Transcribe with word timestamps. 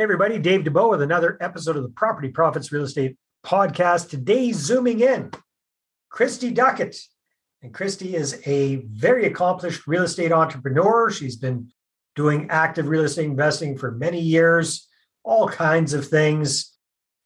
Hey, 0.00 0.04
everybody, 0.04 0.38
Dave 0.38 0.62
Dubeau 0.62 0.88
with 0.88 1.02
another 1.02 1.36
episode 1.42 1.76
of 1.76 1.82
the 1.82 1.90
Property 1.90 2.28
Profits 2.28 2.72
Real 2.72 2.84
Estate 2.84 3.18
Podcast. 3.44 4.08
Today, 4.08 4.50
zooming 4.50 5.00
in, 5.00 5.30
Christy 6.08 6.50
Duckett. 6.50 6.96
And 7.60 7.74
Christy 7.74 8.16
is 8.16 8.40
a 8.46 8.76
very 8.76 9.26
accomplished 9.26 9.86
real 9.86 10.04
estate 10.04 10.32
entrepreneur. 10.32 11.10
She's 11.10 11.36
been 11.36 11.70
doing 12.16 12.48
active 12.48 12.88
real 12.88 13.04
estate 13.04 13.26
investing 13.26 13.76
for 13.76 13.90
many 13.90 14.18
years, 14.22 14.88
all 15.22 15.46
kinds 15.46 15.92
of 15.92 16.08
things. 16.08 16.74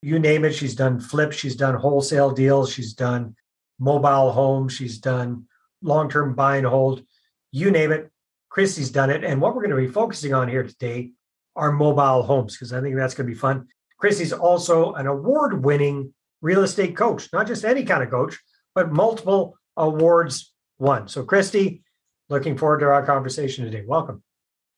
You 0.02 0.18
name 0.18 0.44
it. 0.44 0.52
She's 0.52 0.74
done 0.74 0.98
flips, 0.98 1.36
she's 1.36 1.54
done 1.54 1.76
wholesale 1.76 2.32
deals, 2.32 2.72
she's 2.72 2.92
done 2.92 3.36
mobile 3.78 4.32
homes, 4.32 4.72
she's 4.72 4.98
done 4.98 5.46
long 5.80 6.10
term 6.10 6.34
buy 6.34 6.56
and 6.56 6.66
hold. 6.66 7.04
You 7.52 7.70
name 7.70 7.92
it. 7.92 8.10
Christy's 8.48 8.90
done 8.90 9.10
it. 9.10 9.22
And 9.22 9.40
what 9.40 9.54
we're 9.54 9.62
going 9.62 9.80
to 9.80 9.86
be 9.86 9.94
focusing 9.94 10.34
on 10.34 10.48
here 10.48 10.64
today 10.64 11.12
our 11.56 11.72
mobile 11.72 12.22
homes 12.22 12.54
because 12.56 12.72
I 12.72 12.80
think 12.80 12.96
that's 12.96 13.14
going 13.14 13.26
to 13.28 13.32
be 13.32 13.38
fun. 13.38 13.68
Christy's 13.98 14.32
also 14.32 14.92
an 14.94 15.06
award 15.06 15.64
winning 15.64 16.12
real 16.42 16.62
estate 16.62 16.96
coach, 16.96 17.28
not 17.32 17.46
just 17.46 17.64
any 17.64 17.84
kind 17.84 18.02
of 18.02 18.10
coach, 18.10 18.38
but 18.74 18.92
multiple 18.92 19.56
awards 19.76 20.52
won. 20.78 21.08
So, 21.08 21.24
Christy, 21.24 21.82
looking 22.28 22.56
forward 22.58 22.80
to 22.80 22.86
our 22.86 23.04
conversation 23.04 23.64
today. 23.64 23.84
Welcome. 23.86 24.22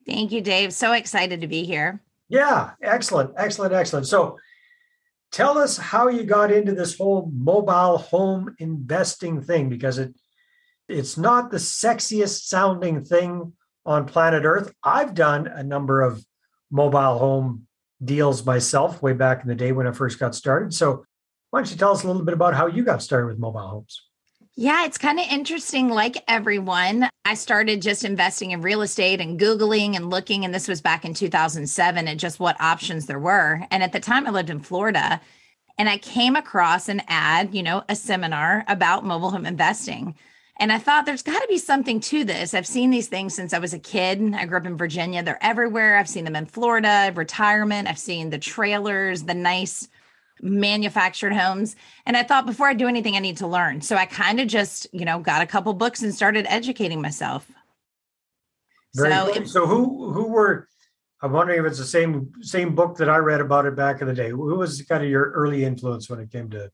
Thank 0.07 0.31
you, 0.33 0.41
Dave. 0.41 0.73
So 0.73 0.93
excited 0.93 1.41
to 1.41 1.49
be 1.49 1.65
here. 1.65 2.01
Yeah, 2.29 2.73
excellent, 2.83 3.33
excellent, 3.37 3.73
excellent. 3.73 4.07
So, 4.07 4.39
tell 5.33 5.59
us 5.59 5.77
how 5.77 6.09
you 6.09 6.25
got 6.25 6.53
into 6.53 6.73
this 6.73 6.97
whole 6.97 7.31
mobile 7.35 7.99
home 7.99 8.55
investing 8.59 9.43
thing 9.43 9.69
because 9.69 9.99
it 9.99 10.15
it's 10.89 11.17
not 11.17 11.51
the 11.51 11.57
sexiest 11.57 12.47
sounding 12.47 13.05
thing 13.05 13.53
on 13.85 14.07
planet 14.07 14.45
Earth. 14.45 14.73
I've 14.85 15.15
done 15.15 15.49
a 15.49 15.63
number 15.63 16.03
of 16.03 16.25
mobile 16.71 17.19
home 17.19 17.67
deals 18.05 18.45
myself 18.45 19.03
way 19.03 19.13
back 19.13 19.43
in 19.43 19.49
the 19.49 19.55
day 19.55 19.73
when 19.73 19.87
I 19.87 19.93
first 19.93 20.19
got 20.19 20.35
started. 20.35 20.75
So, 20.75 21.05
why 21.51 21.61
don't 21.61 21.71
you 21.71 21.77
tell 21.77 21.93
us 21.93 22.03
a 22.03 22.07
little 22.07 22.25
bit 22.25 22.35
about 22.35 22.55
how 22.55 22.67
you 22.67 22.85
got 22.85 23.03
started 23.03 23.29
with 23.29 23.39
mobile 23.39 23.61
homes? 23.61 24.03
Yeah, 24.59 24.87
it's 24.87 24.99
kind 24.99 25.21
of 25.21 25.27
interesting. 25.31 25.91
Like 25.91 26.17
everyone, 26.29 27.09
I 27.27 27.35
started 27.35 27.83
just 27.83 28.05
investing 28.05 28.53
in 28.53 28.63
real 28.63 28.81
estate 28.81 29.21
and 29.21 29.39
Googling 29.39 29.97
and 29.97 30.09
looking. 30.09 30.45
And 30.45 30.55
this 30.55 30.67
was 30.67 30.81
back 30.81 31.05
in 31.05 31.13
2007 31.13 32.09
and 32.09 32.19
just 32.19 32.41
what 32.41 32.61
options 32.61 33.05
there 33.05 33.19
were. 33.19 33.63
And 33.71 33.83
at 33.83 33.93
the 33.93 34.01
time, 34.01 34.27
I 34.27 34.31
lived 34.31 34.49
in 34.49 34.61
Florida 34.61 35.21
and 35.77 35.91
I 35.91 35.99
came 35.99 36.37
across 36.37 36.89
an 36.89 37.03
ad, 37.07 37.55
you 37.55 37.63
know, 37.63 37.85
a 37.89 37.95
seminar 37.95 38.65
about 38.67 39.05
mobile 39.05 39.31
home 39.31 39.45
investing. 39.45 40.15
And 40.59 40.73
I 40.73 40.79
thought 40.79 41.05
there's 41.05 41.23
got 41.23 41.41
to 41.41 41.49
be 41.49 41.59
something 41.59 42.01
to 42.01 42.25
this. 42.25 42.55
I've 42.55 42.67
seen 42.67 42.91
these 42.91 43.09
things 43.09 43.35
since 43.35 43.53
I 43.53 43.59
was 43.59 43.75
a 43.75 43.79
kid. 43.79 44.35
I 44.35 44.47
grew 44.47 44.59
up 44.59 44.67
in 44.67 44.77
Virginia. 44.77 45.23
They're 45.23 45.43
everywhere. 45.43 45.99
I've 45.99 46.09
seen 46.09 46.25
them 46.25 46.37
in 46.37 46.47
Florida, 46.47 47.13
retirement. 47.15 47.89
I've 47.89 47.99
seen 47.99 48.31
the 48.31 48.39
trailers, 48.39 49.25
the 49.25 49.35
nice 49.35 49.89
manufactured 50.41 51.35
homes. 51.35 51.77
And 52.07 52.17
I 52.17 52.23
thought 52.23 52.47
before 52.47 52.69
I 52.69 52.75
do 52.75 52.89
anything, 52.89 53.17
I 53.17 53.21
need 53.21 53.37
to 53.39 53.47
learn. 53.47 53.83
So 53.83 53.97
I 53.97 54.07
kind 54.07 54.41
of 54.41 54.49
just, 54.49 54.87
you 54.93 55.05
know, 55.05 55.19
got 55.19 55.43
a 55.43 55.47
couple 55.47 55.73
books 55.75 56.03
and 56.03 56.15
started 56.15 56.47
educating 56.49 57.03
myself. 57.03 57.51
Very 58.95 59.11
so, 59.11 59.29
it, 59.29 59.49
so 59.49 59.67
who 59.67 60.13
who 60.13 60.29
were 60.29 60.69
I'm 61.23 61.33
wondering 61.33 61.61
if 61.61 61.67
it's 61.67 61.79
the 61.79 61.85
same 61.85 62.33
same 62.41 62.75
book 62.75 62.97
that 62.99 63.09
I 63.09 63.17
read 63.19 63.41
about 63.41 63.67
it 63.67 63.77
back 63.77 64.01
in 64.01 64.07
the 64.07 64.15
day. 64.15 64.31
Who 64.31 64.57
was 64.57 64.81
kind 64.83 65.03
of 65.03 65.11
your 65.11 65.33
early 65.33 65.65
influence 65.65 66.09
when 66.09 66.19
it 66.21 66.31
came 66.31 66.49
to 66.51 66.71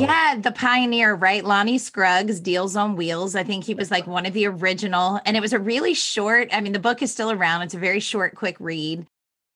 Yeah, 0.00 0.36
the 0.38 0.52
pioneer, 0.52 1.14
right? 1.14 1.44
Lonnie 1.44 1.78
Scruggs, 1.78 2.38
Deals 2.40 2.76
on 2.76 2.94
Wheels. 2.94 3.34
I 3.34 3.42
think 3.42 3.64
he 3.64 3.74
was 3.74 3.90
like 3.90 4.06
one 4.06 4.24
of 4.24 4.32
the 4.32 4.46
original. 4.46 5.20
And 5.24 5.36
it 5.36 5.40
was 5.40 5.52
a 5.52 5.58
really 5.58 5.94
short, 5.94 6.48
I 6.52 6.60
mean, 6.60 6.72
the 6.72 6.78
book 6.78 7.02
is 7.02 7.10
still 7.10 7.32
around. 7.32 7.62
It's 7.62 7.74
a 7.74 7.78
very 7.78 8.00
short, 8.00 8.36
quick 8.36 8.56
read. 8.60 9.06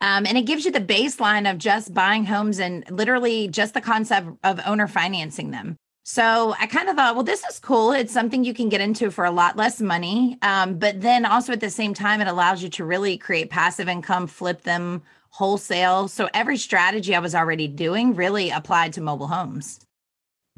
Um, 0.00 0.26
and 0.26 0.36
it 0.36 0.42
gives 0.42 0.64
you 0.64 0.72
the 0.72 0.80
baseline 0.80 1.50
of 1.50 1.58
just 1.58 1.94
buying 1.94 2.24
homes 2.24 2.58
and 2.58 2.84
literally 2.90 3.48
just 3.48 3.74
the 3.74 3.80
concept 3.80 4.28
of 4.44 4.60
owner 4.64 4.86
financing 4.86 5.50
them. 5.50 5.76
So 6.04 6.54
I 6.58 6.66
kind 6.66 6.88
of 6.88 6.96
thought, 6.96 7.16
well, 7.16 7.24
this 7.24 7.44
is 7.44 7.58
cool. 7.58 7.92
It's 7.92 8.12
something 8.12 8.42
you 8.42 8.54
can 8.54 8.68
get 8.68 8.80
into 8.80 9.10
for 9.10 9.24
a 9.24 9.30
lot 9.30 9.56
less 9.56 9.80
money. 9.80 10.38
Um, 10.42 10.78
but 10.78 11.00
then 11.00 11.26
also 11.26 11.52
at 11.52 11.60
the 11.60 11.70
same 11.70 11.94
time, 11.94 12.20
it 12.20 12.28
allows 12.28 12.62
you 12.62 12.70
to 12.70 12.84
really 12.84 13.18
create 13.18 13.50
passive 13.50 13.88
income, 13.88 14.26
flip 14.26 14.62
them 14.62 15.02
wholesale. 15.30 16.08
So 16.08 16.28
every 16.32 16.56
strategy 16.56 17.14
I 17.14 17.18
was 17.18 17.34
already 17.34 17.68
doing 17.68 18.14
really 18.14 18.50
applied 18.50 18.94
to 18.94 19.00
mobile 19.00 19.28
homes. 19.28 19.80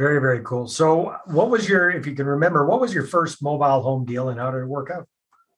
Very, 0.00 0.18
very 0.18 0.40
cool. 0.44 0.66
So, 0.66 1.14
what 1.26 1.50
was 1.50 1.68
your, 1.68 1.90
if 1.90 2.06
you 2.06 2.14
can 2.14 2.24
remember, 2.24 2.64
what 2.64 2.80
was 2.80 2.94
your 2.94 3.04
first 3.04 3.42
mobile 3.42 3.82
home 3.82 4.06
deal 4.06 4.30
and 4.30 4.40
how 4.40 4.50
did 4.50 4.62
it 4.62 4.66
work 4.66 4.90
out? 4.90 5.06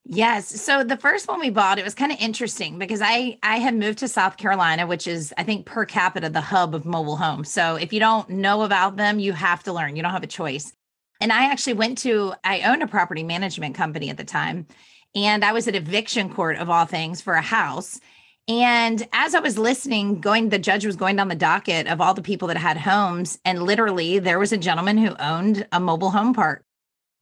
Yes. 0.04 0.60
So 0.60 0.82
the 0.82 0.96
first 0.96 1.28
one 1.28 1.38
we 1.38 1.50
bought, 1.50 1.78
it 1.78 1.84
was 1.84 1.94
kind 1.94 2.10
of 2.10 2.18
interesting 2.18 2.76
because 2.76 3.00
I 3.00 3.38
I 3.44 3.58
had 3.58 3.76
moved 3.76 3.98
to 3.98 4.08
South 4.08 4.36
Carolina, 4.36 4.84
which 4.84 5.06
is 5.06 5.32
I 5.38 5.44
think 5.44 5.64
per 5.64 5.84
capita 5.84 6.28
the 6.28 6.40
hub 6.40 6.74
of 6.74 6.84
mobile 6.84 7.16
homes. 7.16 7.52
So 7.52 7.76
if 7.76 7.92
you 7.92 8.00
don't 8.00 8.28
know 8.30 8.62
about 8.62 8.96
them, 8.96 9.20
you 9.20 9.32
have 9.32 9.62
to 9.62 9.72
learn. 9.72 9.94
You 9.94 10.02
don't 10.02 10.10
have 10.10 10.24
a 10.24 10.26
choice. 10.26 10.72
And 11.20 11.32
I 11.32 11.44
actually 11.44 11.74
went 11.74 11.98
to 11.98 12.34
I 12.42 12.62
owned 12.62 12.82
a 12.82 12.88
property 12.88 13.22
management 13.22 13.76
company 13.76 14.10
at 14.10 14.16
the 14.16 14.24
time, 14.24 14.66
and 15.14 15.44
I 15.44 15.52
was 15.52 15.68
at 15.68 15.76
eviction 15.76 16.34
court 16.34 16.56
of 16.56 16.68
all 16.68 16.84
things 16.84 17.20
for 17.20 17.34
a 17.34 17.42
house. 17.42 18.00
And 18.48 19.06
as 19.12 19.34
I 19.34 19.40
was 19.40 19.56
listening, 19.56 20.20
going, 20.20 20.48
the 20.48 20.58
judge 20.58 20.84
was 20.84 20.96
going 20.96 21.16
down 21.16 21.28
the 21.28 21.36
docket 21.36 21.86
of 21.86 22.00
all 22.00 22.12
the 22.12 22.22
people 22.22 22.48
that 22.48 22.56
had 22.56 22.76
homes. 22.76 23.38
And 23.44 23.62
literally, 23.62 24.18
there 24.18 24.38
was 24.38 24.52
a 24.52 24.58
gentleman 24.58 24.98
who 24.98 25.14
owned 25.16 25.66
a 25.70 25.78
mobile 25.78 26.10
home 26.10 26.34
park. 26.34 26.64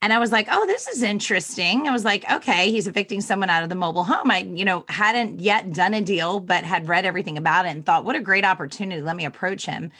And 0.02 0.14
I 0.14 0.18
was 0.18 0.32
like, 0.32 0.48
oh, 0.50 0.66
this 0.66 0.88
is 0.88 1.02
interesting. 1.02 1.86
I 1.86 1.92
was 1.92 2.06
like, 2.06 2.24
okay, 2.32 2.70
he's 2.70 2.86
evicting 2.86 3.20
someone 3.20 3.50
out 3.50 3.62
of 3.62 3.68
the 3.68 3.74
mobile 3.74 4.04
home. 4.04 4.30
I, 4.30 4.38
you 4.38 4.64
know, 4.64 4.86
hadn't 4.88 5.40
yet 5.40 5.74
done 5.74 5.92
a 5.92 6.00
deal, 6.00 6.40
but 6.40 6.64
had 6.64 6.88
read 6.88 7.04
everything 7.04 7.36
about 7.36 7.66
it 7.66 7.70
and 7.70 7.84
thought, 7.84 8.06
what 8.06 8.16
a 8.16 8.20
great 8.20 8.46
opportunity. 8.46 9.02
Let 9.02 9.16
me 9.16 9.26
approach 9.26 9.66
him. 9.66 9.92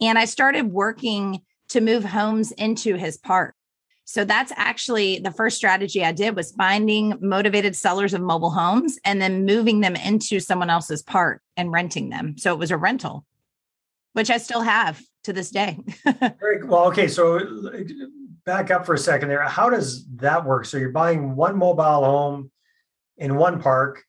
And 0.00 0.16
I 0.16 0.26
started 0.26 0.70
working 0.70 1.42
to 1.70 1.80
move 1.80 2.04
homes 2.04 2.52
into 2.52 2.94
his 2.94 3.18
park. 3.18 3.56
So 4.10 4.24
that's 4.24 4.52
actually 4.56 5.20
the 5.20 5.30
first 5.30 5.56
strategy 5.56 6.04
I 6.04 6.10
did 6.10 6.34
was 6.34 6.50
finding 6.50 7.16
motivated 7.20 7.76
sellers 7.76 8.12
of 8.12 8.20
mobile 8.20 8.50
homes 8.50 8.98
and 9.04 9.22
then 9.22 9.44
moving 9.44 9.82
them 9.82 9.94
into 9.94 10.40
someone 10.40 10.68
else's 10.68 11.00
park 11.00 11.42
and 11.56 11.70
renting 11.70 12.08
them. 12.10 12.36
So 12.36 12.52
it 12.52 12.58
was 12.58 12.72
a 12.72 12.76
rental, 12.76 13.24
which 14.14 14.28
I 14.28 14.38
still 14.38 14.62
have 14.62 15.00
to 15.22 15.32
this 15.32 15.52
day. 15.52 15.78
Well. 16.64 16.86
Okay, 16.86 17.06
so 17.06 17.38
back 18.44 18.72
up 18.72 18.84
for 18.84 18.94
a 18.94 18.98
second 18.98 19.28
there. 19.28 19.42
How 19.42 19.70
does 19.70 20.04
that 20.16 20.44
work? 20.44 20.64
So 20.64 20.76
you're 20.76 20.90
buying 20.90 21.36
one 21.36 21.56
mobile 21.56 22.04
home 22.04 22.50
in 23.16 23.36
one 23.36 23.62
park 23.62 24.02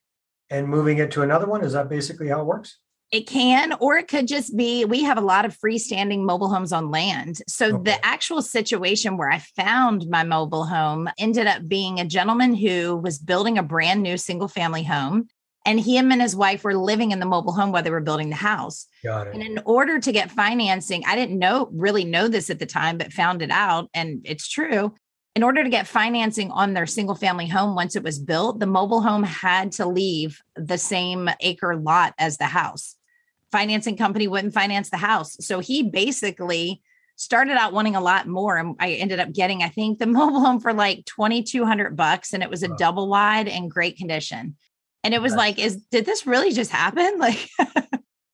and 0.49 0.67
moving 0.67 0.97
it 0.97 1.11
to 1.11 1.21
another 1.21 1.45
one. 1.45 1.63
Is 1.63 1.73
that 1.73 1.89
basically 1.89 2.27
how 2.27 2.41
it 2.41 2.45
works? 2.45 2.79
It 3.11 3.27
can, 3.27 3.73
or 3.81 3.97
it 3.97 4.07
could 4.07 4.27
just 4.27 4.55
be 4.55 4.85
we 4.85 5.03
have 5.03 5.17
a 5.17 5.21
lot 5.21 5.43
of 5.43 5.57
freestanding 5.57 6.23
mobile 6.23 6.49
homes 6.49 6.71
on 6.71 6.91
land. 6.91 7.41
So 7.47 7.75
okay. 7.75 7.91
the 7.91 8.05
actual 8.05 8.41
situation 8.41 9.17
where 9.17 9.29
I 9.29 9.39
found 9.39 10.07
my 10.09 10.23
mobile 10.23 10.65
home 10.65 11.09
ended 11.17 11.45
up 11.45 11.67
being 11.67 11.99
a 11.99 12.05
gentleman 12.05 12.55
who 12.55 12.95
was 12.95 13.19
building 13.19 13.57
a 13.57 13.63
brand 13.63 14.01
new 14.01 14.17
single 14.17 14.47
family 14.47 14.83
home. 14.83 15.27
And 15.63 15.79
him 15.79 16.11
and 16.11 16.21
his 16.21 16.35
wife 16.35 16.63
were 16.63 16.75
living 16.75 17.11
in 17.11 17.19
the 17.19 17.25
mobile 17.27 17.51
home 17.51 17.71
while 17.71 17.83
they 17.83 17.91
were 17.91 18.01
building 18.01 18.29
the 18.29 18.35
house. 18.35 18.87
Got 19.03 19.27
it. 19.27 19.35
And 19.35 19.43
in 19.43 19.59
order 19.63 19.99
to 19.99 20.11
get 20.11 20.31
financing, 20.31 21.03
I 21.05 21.15
didn't 21.15 21.37
know 21.37 21.69
really 21.71 22.03
know 22.03 22.29
this 22.29 22.49
at 22.49 22.57
the 22.57 22.65
time, 22.65 22.97
but 22.97 23.13
found 23.13 23.43
it 23.43 23.51
out. 23.51 23.89
And 23.93 24.21
it's 24.23 24.47
true 24.47 24.95
in 25.35 25.43
order 25.43 25.63
to 25.63 25.69
get 25.69 25.87
financing 25.87 26.51
on 26.51 26.73
their 26.73 26.85
single 26.85 27.15
family 27.15 27.47
home 27.47 27.75
once 27.75 27.95
it 27.95 28.03
was 28.03 28.19
built, 28.19 28.59
the 28.59 28.65
mobile 28.65 29.01
home 29.01 29.23
had 29.23 29.71
to 29.73 29.85
leave 29.85 30.41
the 30.55 30.77
same 30.77 31.29
acre 31.39 31.75
lot 31.77 32.13
as 32.17 32.37
the 32.37 32.45
house 32.45 32.97
financing 33.51 33.97
company 33.97 34.27
wouldn't 34.27 34.53
finance 34.53 34.89
the 34.89 34.97
house. 34.97 35.37
So 35.41 35.59
he 35.59 35.83
basically 35.83 36.81
started 37.15 37.57
out 37.57 37.73
wanting 37.73 37.95
a 37.95 38.01
lot 38.01 38.27
more. 38.27 38.57
And 38.57 38.75
I 38.79 38.93
ended 38.93 39.19
up 39.19 39.31
getting, 39.31 39.63
I 39.63 39.69
think, 39.69 39.99
the 39.99 40.05
mobile 40.07 40.39
home 40.39 40.59
for 40.59 40.73
like 40.73 41.05
2200 41.05 41.95
bucks. 41.95 42.33
And 42.33 42.43
it 42.43 42.49
was 42.49 42.63
a 42.63 42.69
wow. 42.69 42.75
double 42.77 43.07
wide 43.07 43.47
in 43.47 43.69
great 43.69 43.97
condition. 43.97 44.55
And 45.03 45.13
it 45.13 45.21
was 45.21 45.33
like, 45.33 45.57
is 45.57 45.77
did 45.89 46.05
this 46.05 46.27
really 46.27 46.51
just 46.51 46.71
happen? 46.71 47.19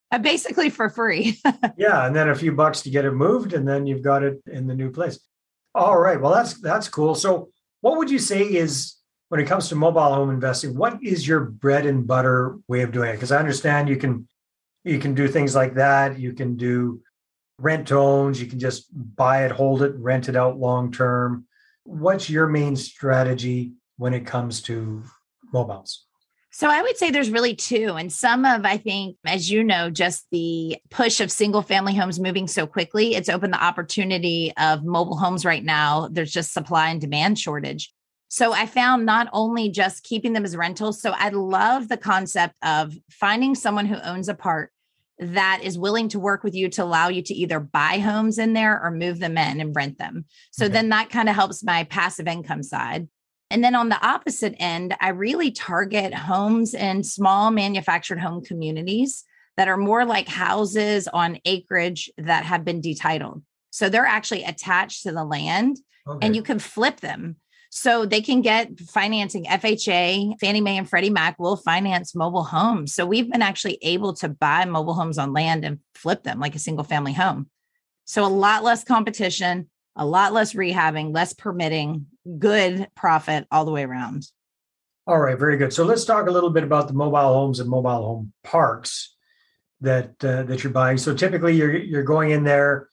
Like 0.09 0.19
uh, 0.19 0.19
basically 0.19 0.69
for 0.69 0.89
free. 0.89 1.38
yeah. 1.77 2.06
And 2.06 2.15
then 2.15 2.30
a 2.30 2.36
few 2.36 2.53
bucks 2.53 2.81
to 2.83 2.89
get 2.89 3.03
it 3.03 3.12
moved, 3.12 3.51
and 3.51 3.68
then 3.68 3.86
you've 3.86 4.01
got 4.01 4.24
it 4.24 4.42
in 4.47 4.65
the 4.65 4.74
new 4.74 4.89
place. 4.89 5.19
All 5.75 5.97
right. 5.97 6.19
Well, 6.19 6.33
that's 6.33 6.62
that's 6.62 6.88
cool. 6.88 7.13
So 7.13 7.50
what 7.81 7.97
would 7.97 8.09
you 8.09 8.19
say 8.19 8.42
is 8.42 8.95
when 9.27 9.42
it 9.42 9.47
comes 9.47 9.68
to 9.68 9.75
mobile 9.75 10.13
home 10.13 10.30
investing, 10.30 10.77
what 10.77 11.03
is 11.03 11.27
your 11.27 11.42
bread 11.42 11.86
and 11.86 12.07
butter 12.07 12.57
way 12.69 12.83
of 12.83 12.94
doing 12.94 13.09
it? 13.09 13.13
Because 13.13 13.33
I 13.33 13.39
understand 13.39 13.89
you 13.89 13.97
can 13.97 14.30
you 14.88 15.00
can 15.00 15.13
do 15.13 15.28
things 15.28 15.56
like 15.56 15.75
that. 15.75 16.19
You 16.19 16.34
can 16.34 16.56
do 16.56 17.01
rent 17.60 17.92
owns. 17.92 18.42
You 18.42 18.48
can 18.48 18.60
just 18.60 18.88
buy 19.16 19.45
it, 19.45 19.51
hold 19.51 19.81
it, 19.81 19.94
rent 19.98 20.30
it 20.30 20.36
out 20.36 20.60
long 20.60 20.92
term. 20.92 21.45
What's 21.84 22.30
your 22.30 22.48
main 22.48 22.75
strategy 22.75 23.74
when 23.98 24.13
it 24.13 24.25
comes 24.25 24.62
to 24.63 25.04
mobiles? 25.54 26.06
So 26.51 26.69
I 26.69 26.81
would 26.81 26.98
say 26.98 27.12
there's 27.12 27.30
really 27.30 27.56
two. 27.56 27.95
And 28.00 28.12
some 28.12 28.44
of, 28.44 28.66
I 28.66 28.78
think, 28.78 29.18
as 29.25 29.51
you 29.51 29.63
know, 29.63 29.92
just 29.92 30.25
the 30.31 30.78
push 30.90 31.19
of 31.19 31.31
single 31.31 31.62
family 31.62 31.94
homes 31.94 32.19
moving 32.19 32.48
so 32.48 32.66
quickly, 32.66 33.13
it's 33.13 33.30
opened 33.30 33.54
the 33.54 33.63
opportunity 33.63 34.54
of 34.57 34.83
mobile 34.83 35.18
homes 35.18 35.45
right 35.45 35.63
now. 35.63 36.07
There's 36.12 36.31
just 36.31 36.54
supply 36.54 36.90
and 36.90 37.00
demand 37.00 37.38
shortage. 37.38 37.94
So 38.30 38.54
I 38.54 38.66
found 38.66 39.06
not 39.06 39.30
only 39.33 39.69
just 39.69 40.04
keeping 40.04 40.33
them 40.33 40.45
as 40.45 40.57
rentals. 40.57 41.00
So 41.00 41.12
I 41.12 41.30
love 41.30 41.90
the 41.90 41.98
concept 41.98 42.56
of 42.63 42.94
finding 43.12 43.54
someone 43.54 43.86
who 43.86 44.01
owns 44.01 44.28
a 44.28 44.33
park 44.33 44.72
that 45.19 45.62
is 45.64 45.80
willing 45.80 46.10
to 46.10 46.19
work 46.19 46.44
with 46.44 46.54
you 46.54 46.69
to 46.69 46.84
allow 46.84 47.08
you 47.08 47.22
to 47.24 47.34
either 47.34 47.60
buy 47.60 48.00
homes 48.00 48.38
in 48.38 48.54
there 48.54 48.81
or 48.81 48.92
move 48.92 49.19
them 49.19 49.38
in 49.38 49.60
and 49.60 49.75
rent 49.75 49.98
them. 49.98 50.25
So 50.52 50.66
okay. 50.66 50.74
then 50.74 50.90
that 50.90 51.10
kind 51.10 51.28
of 51.28 51.36
helps 51.36 51.64
my 51.64 51.86
passive 51.86 52.28
income 52.28 52.64
side. 52.64 53.08
And 53.50 53.64
then 53.64 53.75
on 53.75 53.90
the 53.90 54.06
opposite 54.06 54.56
end, 54.60 54.96
I 55.00 55.10
really 55.10 55.52
target 55.52 56.14
homes 56.14 56.74
in 56.74 57.04
small 57.04 57.50
manufactured 57.50 58.19
home 58.19 58.44
communities 58.44 59.24
that 59.56 59.68
are 59.68 59.78
more 59.78 60.06
like 60.06 60.28
houses 60.28 61.08
on 61.08 61.40
acreage 61.46 62.12
that 62.18 62.46
have 62.46 62.64
been 62.64 62.81
detitled. 62.81 63.42
So 63.72 63.90
they're 63.90 64.06
actually 64.06 64.44
attached 64.44 65.04
to 65.04 65.12
the 65.12 65.24
land 65.24 65.78
okay. 66.08 66.25
and 66.25 66.36
you 66.36 66.44
can 66.44 66.60
flip 66.60 67.00
them. 67.00 67.38
So 67.69 68.06
they 68.06 68.22
can 68.22 68.42
get 68.42 68.80
financing. 68.80 69.46
FHA, 69.46 70.40
Fannie 70.40 70.62
Mae, 70.62 70.78
and 70.78 70.90
Freddie 70.90 71.10
Mac 71.10 71.38
will 71.38 71.58
finance 71.58 72.16
mobile 72.16 72.44
homes. 72.44 72.94
So 72.94 73.06
we've 73.06 73.30
been 73.30 73.42
actually 73.42 73.78
able 73.81 74.14
to 74.16 74.30
buy 74.30 74.66
mobile 74.66 74.94
homes 74.94 75.18
on 75.18 75.34
land 75.34 75.66
and 75.66 75.80
flip 75.94 76.24
them 76.24 76.40
like 76.40 76.56
a 76.56 76.60
single 76.60 76.84
family 76.84 77.14
home. 77.14 77.50
So 78.06 78.25
a 78.25 78.28
lot 78.28 78.64
less 78.64 78.84
competition, 78.84 79.69
a 79.96 80.06
lot 80.06 80.31
less 80.31 80.54
rehabbing, 80.54 81.14
less 81.14 81.34
permitting, 81.34 82.06
good 82.40 82.88
profit 82.96 83.46
all 83.52 83.66
the 83.66 83.72
way 83.72 83.84
around. 83.84 84.28
All 85.06 85.19
right, 85.19 85.38
very 85.38 85.58
good. 85.58 85.74
So 85.74 85.86
let's 85.86 86.06
talk 86.06 86.28
a 86.28 86.31
little 86.31 86.50
bit 86.50 86.64
about 86.64 86.88
the 86.88 86.94
mobile 86.94 87.19
homes 87.19 87.60
and 87.60 87.69
mobile 87.69 87.90
home 87.92 88.34
parks 88.44 89.16
that 89.81 90.24
uh, 90.24 90.44
that 90.44 90.64
you're 90.64 90.74
buying. 90.74 90.98
So 90.98 91.14
typically, 91.14 91.56
you're 91.56 91.75
you're 91.75 92.04
going 92.04 92.31
in 92.31 92.44
there, 92.44 92.90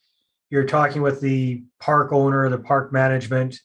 you're 0.50 0.64
talking 0.64 1.02
with 1.02 1.20
the 1.20 1.64
park 1.80 2.12
owner, 2.12 2.48
the 2.48 2.58
park 2.58 2.92
management. 2.92 3.60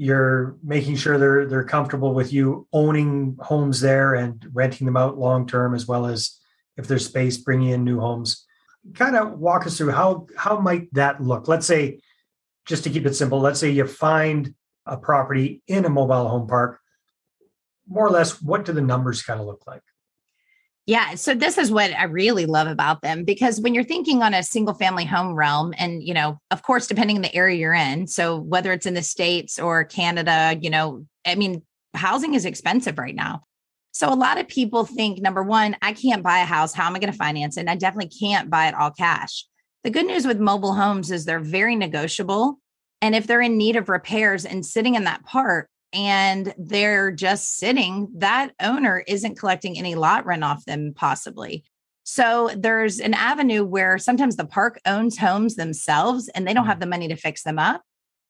You're 0.00 0.56
making 0.62 0.96
sure 0.96 1.18
they're 1.18 1.44
they're 1.44 1.72
comfortable 1.76 2.14
with 2.14 2.32
you 2.32 2.66
owning 2.72 3.36
homes 3.38 3.82
there 3.82 4.14
and 4.14 4.42
renting 4.54 4.86
them 4.86 4.96
out 4.96 5.18
long 5.18 5.46
term, 5.46 5.74
as 5.74 5.86
well 5.86 6.06
as 6.06 6.40
if 6.78 6.86
there's 6.86 7.04
space, 7.04 7.36
bringing 7.36 7.68
in 7.68 7.84
new 7.84 8.00
homes. 8.00 8.46
Kind 8.94 9.14
of 9.14 9.38
walk 9.38 9.66
us 9.66 9.76
through 9.76 9.90
how 9.90 10.26
how 10.38 10.58
might 10.58 10.88
that 10.94 11.20
look? 11.22 11.48
Let's 11.48 11.66
say, 11.66 12.00
just 12.64 12.84
to 12.84 12.90
keep 12.90 13.04
it 13.04 13.14
simple, 13.14 13.40
let's 13.40 13.60
say 13.60 13.68
you 13.68 13.86
find 13.86 14.54
a 14.86 14.96
property 14.96 15.62
in 15.66 15.84
a 15.84 15.90
mobile 15.90 16.28
home 16.30 16.48
park. 16.48 16.80
More 17.86 18.06
or 18.06 18.10
less, 18.10 18.40
what 18.40 18.64
do 18.64 18.72
the 18.72 18.80
numbers 18.80 19.22
kind 19.22 19.38
of 19.38 19.44
look 19.44 19.66
like? 19.66 19.82
Yeah. 20.90 21.14
So 21.14 21.36
this 21.36 21.56
is 21.56 21.70
what 21.70 21.96
I 21.96 22.02
really 22.06 22.46
love 22.46 22.66
about 22.66 23.00
them 23.00 23.22
because 23.22 23.60
when 23.60 23.74
you're 23.74 23.84
thinking 23.84 24.24
on 24.24 24.34
a 24.34 24.42
single 24.42 24.74
family 24.74 25.04
home 25.04 25.36
realm, 25.36 25.72
and, 25.78 26.02
you 26.02 26.12
know, 26.12 26.40
of 26.50 26.64
course, 26.64 26.88
depending 26.88 27.14
on 27.14 27.22
the 27.22 27.32
area 27.32 27.56
you're 27.56 27.72
in, 27.72 28.08
so 28.08 28.38
whether 28.40 28.72
it's 28.72 28.86
in 28.86 28.94
the 28.94 29.02
States 29.02 29.60
or 29.60 29.84
Canada, 29.84 30.58
you 30.60 30.68
know, 30.68 31.06
I 31.24 31.36
mean, 31.36 31.62
housing 31.94 32.34
is 32.34 32.44
expensive 32.44 32.98
right 32.98 33.14
now. 33.14 33.42
So 33.92 34.12
a 34.12 34.18
lot 34.18 34.40
of 34.40 34.48
people 34.48 34.84
think 34.84 35.20
number 35.20 35.44
one, 35.44 35.76
I 35.80 35.92
can't 35.92 36.24
buy 36.24 36.40
a 36.40 36.44
house. 36.44 36.74
How 36.74 36.88
am 36.88 36.96
I 36.96 36.98
going 36.98 37.12
to 37.12 37.16
finance 37.16 37.56
it? 37.56 37.60
And 37.60 37.70
I 37.70 37.76
definitely 37.76 38.10
can't 38.10 38.50
buy 38.50 38.66
it 38.66 38.74
all 38.74 38.90
cash. 38.90 39.46
The 39.84 39.90
good 39.90 40.06
news 40.06 40.26
with 40.26 40.40
mobile 40.40 40.74
homes 40.74 41.12
is 41.12 41.24
they're 41.24 41.38
very 41.38 41.76
negotiable. 41.76 42.58
And 43.00 43.14
if 43.14 43.28
they're 43.28 43.40
in 43.40 43.56
need 43.56 43.76
of 43.76 43.88
repairs 43.88 44.44
and 44.44 44.66
sitting 44.66 44.96
in 44.96 45.04
that 45.04 45.24
park, 45.24 45.68
and 45.92 46.54
they're 46.56 47.10
just 47.10 47.56
sitting, 47.56 48.08
that 48.16 48.52
owner 48.60 49.02
isn't 49.06 49.38
collecting 49.38 49.76
any 49.78 49.94
lot 49.94 50.24
rent 50.24 50.44
off 50.44 50.64
them, 50.64 50.92
possibly. 50.94 51.64
So 52.04 52.50
there's 52.56 52.98
an 52.98 53.14
avenue 53.14 53.64
where 53.64 53.98
sometimes 53.98 54.36
the 54.36 54.46
park 54.46 54.80
owns 54.86 55.18
homes 55.18 55.56
themselves 55.56 56.28
and 56.28 56.46
they 56.46 56.54
don't 56.54 56.66
have 56.66 56.74
mm-hmm. 56.74 56.80
the 56.80 56.86
money 56.86 57.08
to 57.08 57.16
fix 57.16 57.42
them 57.42 57.58
up. 57.58 57.82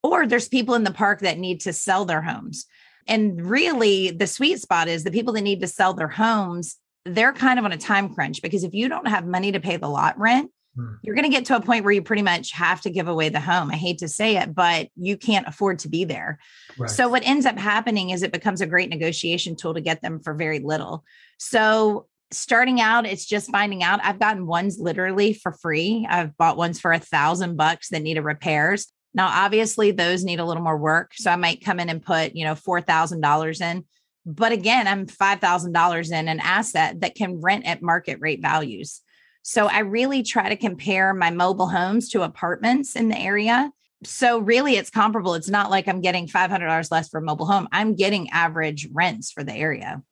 Or 0.03 0.27
there's 0.27 0.49
people 0.49 0.75
in 0.75 0.85
the 0.85 0.91
park 0.93 1.21
that 1.21 1.39
need 1.39 1.61
to 1.63 1.73
sell 1.73 2.05
their 2.05 2.23
homes. 2.23 2.67
And 3.07 3.41
really, 3.43 4.11
the 4.11 4.27
sweet 4.27 4.61
spot 4.61 4.89
is 4.89 5.05
the 5.05 5.11
people 5.11 5.35
that 5.35 5.43
need 5.43 5.61
to 5.61 5.67
sell 5.67 5.95
their 5.95 6.09
homes, 6.09 6.77
they're 7.05 7.33
kind 7.33 7.59
of 7.59 7.65
on 7.65 7.73
a 7.73 7.79
time 7.79 8.15
crunch 8.15 8.43
because 8.43 8.65
if 8.65 8.75
you 8.75 8.89
don't 8.89 9.09
have 9.09 9.27
money 9.27 9.53
to 9.53 9.61
pay 9.61 9.77
the 9.77 9.89
lot 9.89 10.19
rent. 10.19 10.51
Mm. 10.81 10.99
you're 11.03 11.15
going 11.15 11.25
to 11.25 11.31
get 11.31 11.45
to 11.47 11.57
a 11.57 11.61
point 11.61 11.85
where 11.85 11.93
you 11.93 12.03
pretty 12.03 12.23
much 12.23 12.53
have 12.53 12.81
to 12.83 12.91
give 12.91 13.09
away 13.09 13.29
the 13.29 13.41
home. 13.41 13.71
I 13.71 13.77
hate 13.77 13.99
to 13.99 14.09
say 14.09 14.37
it, 14.37 14.55
but 14.55 14.89
you 14.97 15.17
can't 15.17 15.47
afford 15.47 15.81
to 15.81 15.89
be 15.89 16.05
there. 16.05 16.39
Right. 16.79 16.91
So, 16.91 17.09
what 17.09 17.27
ends 17.27 17.47
up 17.47 17.59
happening 17.59 18.11
is 18.11 18.23
it 18.23 18.33
becomes 18.33 18.61
a 18.61 18.67
great 18.67 18.89
negotiation 18.89 19.57
tool 19.57 19.75
to 19.75 19.81
get 19.81 20.03
them 20.03 20.21
for 20.21 20.35
very 20.35 20.59
little. 20.61 21.05
So, 21.39 22.07
starting 22.31 22.81
out, 22.81 23.07
it's 23.07 23.27
just 23.27 23.51
finding 23.51 23.83
out. 23.83 24.01
I've 24.03 24.19
gotten 24.19 24.47
ones 24.47 24.79
literally 24.79 25.33
for 25.35 25.53
free. 25.53 26.07
I've 26.09 26.37
bought 26.37 26.57
ones 26.57 26.81
for 26.81 26.93
a 26.93 26.99
thousand 26.99 27.57
bucks 27.57 27.89
that 27.91 28.03
needed 28.03 28.23
repairs. 28.23 28.87
Now, 29.13 29.29
obviously, 29.29 29.91
those 29.91 30.25
need 30.25 30.41
a 30.41 30.45
little 30.45 30.63
more 30.63 30.79
work. 30.79 31.13
So, 31.15 31.31
I 31.31 31.37
might 31.37 31.65
come 31.65 31.81
in 31.81 31.91
and 31.91 32.03
put, 32.03 32.35
you 32.35 32.45
know, 32.45 32.55
$4,000 32.55 33.61
in. 33.61 33.85
But 34.27 34.53
again, 34.53 34.87
I'm 34.87 35.07
$5,000 35.07 36.13
in 36.13 36.29
an 36.29 36.41
asset 36.41 37.01
that 37.01 37.15
can 37.15 37.41
rent 37.41 37.67
at 37.67 37.83
market 37.83 38.19
rate 38.21 38.43
values. 38.43 39.01
So 39.43 39.67
I 39.67 39.81
really 39.81 40.23
try 40.23 40.49
to 40.49 40.57
compare 40.57 41.15
my 41.15 41.31
mobile 41.31 41.69
homes 41.69 42.09
to 42.11 42.23
apartments 42.23 42.97
in 42.97 43.09
the 43.09 43.19
area. 43.19 43.71
So 44.05 44.39
really 44.39 44.77
it's 44.77 44.91
comparable. 44.91 45.35
It's 45.35 45.49
not 45.49 45.71
like 45.71 45.89
I'm 45.89 46.01
getting 46.01 46.27
$500 46.27 46.91
less 46.91 47.09
for 47.09 47.19
a 47.19 47.23
mobile 47.23 47.47
home. 47.47 47.69
I'm 47.73 47.95
getting 47.95 48.31
average 48.31 48.89
rents 48.93 49.31
for 49.31 49.45
the 49.45 49.55
area. 49.55 50.03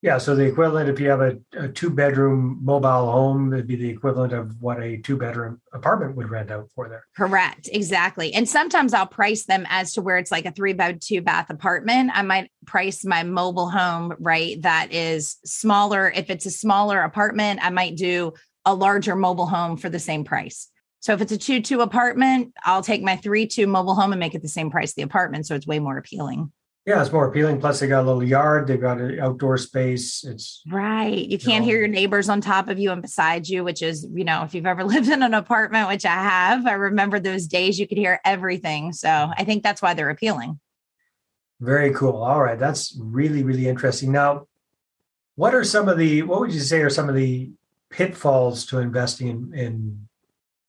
Yeah, 0.00 0.18
so 0.18 0.36
the 0.36 0.44
equivalent, 0.44 0.88
if 0.88 1.00
you 1.00 1.10
have 1.10 1.20
a, 1.20 1.38
a 1.54 1.68
two 1.68 1.90
bedroom 1.90 2.60
mobile 2.62 3.10
home, 3.10 3.52
it'd 3.52 3.66
be 3.66 3.74
the 3.74 3.88
equivalent 3.88 4.32
of 4.32 4.54
what 4.60 4.80
a 4.80 4.98
two 4.98 5.16
bedroom 5.16 5.60
apartment 5.72 6.14
would 6.14 6.30
rent 6.30 6.52
out 6.52 6.68
for 6.72 6.88
there. 6.88 7.04
Correct, 7.16 7.68
exactly. 7.72 8.32
And 8.32 8.48
sometimes 8.48 8.94
I'll 8.94 9.08
price 9.08 9.44
them 9.46 9.66
as 9.68 9.92
to 9.94 10.02
where 10.02 10.16
it's 10.16 10.30
like 10.30 10.46
a 10.46 10.52
three 10.52 10.72
bed, 10.72 11.00
two 11.02 11.20
bath 11.20 11.50
apartment. 11.50 12.12
I 12.14 12.22
might 12.22 12.52
price 12.64 13.04
my 13.04 13.24
mobile 13.24 13.68
home, 13.68 14.14
right? 14.20 14.62
That 14.62 14.92
is 14.92 15.36
smaller. 15.44 16.12
If 16.14 16.30
it's 16.30 16.46
a 16.46 16.50
smaller 16.50 17.00
apartment, 17.02 17.58
I 17.60 17.70
might 17.70 17.96
do 17.96 18.34
a 18.64 18.74
larger 18.74 19.16
mobile 19.16 19.46
home 19.46 19.76
for 19.76 19.88
the 19.88 19.98
same 19.98 20.22
price. 20.22 20.68
So 21.00 21.12
if 21.12 21.20
it's 21.20 21.32
a 21.32 21.38
two 21.38 21.60
two 21.60 21.80
apartment, 21.80 22.52
I'll 22.64 22.82
take 22.82 23.02
my 23.02 23.16
three 23.16 23.46
two 23.48 23.66
mobile 23.66 23.94
home 23.94 24.12
and 24.12 24.20
make 24.20 24.34
it 24.34 24.42
the 24.42 24.48
same 24.48 24.70
price 24.70 24.94
the 24.94 25.02
apartment. 25.02 25.46
So 25.46 25.56
it's 25.56 25.66
way 25.66 25.80
more 25.80 25.98
appealing. 25.98 26.52
Yeah, 26.88 27.02
it's 27.02 27.12
more 27.12 27.28
appealing. 27.28 27.60
Plus, 27.60 27.80
they 27.80 27.86
got 27.86 28.00
a 28.00 28.06
little 28.06 28.24
yard. 28.24 28.66
They've 28.66 28.80
got 28.80 28.98
an 28.98 29.20
outdoor 29.20 29.58
space. 29.58 30.24
It's 30.24 30.62
right. 30.70 31.28
You 31.28 31.36
can't 31.36 31.62
know, 31.62 31.70
hear 31.70 31.80
your 31.80 31.86
neighbors 31.86 32.30
on 32.30 32.40
top 32.40 32.68
of 32.68 32.78
you 32.78 32.90
and 32.90 33.02
beside 33.02 33.46
you, 33.46 33.62
which 33.62 33.82
is, 33.82 34.08
you 34.10 34.24
know, 34.24 34.42
if 34.44 34.54
you've 34.54 34.64
ever 34.64 34.84
lived 34.94 35.06
in 35.06 35.22
an 35.22 35.34
apartment, 35.34 35.88
which 35.88 36.06
I 36.06 36.14
have, 36.14 36.66
I 36.66 36.72
remember 36.72 37.20
those 37.20 37.46
days 37.46 37.78
you 37.78 37.86
could 37.86 37.98
hear 37.98 38.22
everything. 38.24 38.94
So 38.94 39.10
I 39.10 39.44
think 39.44 39.62
that's 39.62 39.82
why 39.82 39.92
they're 39.92 40.08
appealing. 40.08 40.60
Very 41.60 41.92
cool. 41.92 42.22
All 42.22 42.40
right, 42.40 42.58
that's 42.58 42.98
really 42.98 43.42
really 43.42 43.68
interesting. 43.68 44.10
Now, 44.10 44.46
what 45.34 45.54
are 45.54 45.64
some 45.64 45.90
of 45.90 45.98
the 45.98 46.22
what 46.22 46.40
would 46.40 46.54
you 46.54 46.60
say 46.60 46.80
are 46.80 46.88
some 46.88 47.10
of 47.10 47.14
the 47.14 47.50
pitfalls 47.90 48.64
to 48.66 48.78
investing 48.78 49.28
in, 49.28 49.52
in 49.52 50.08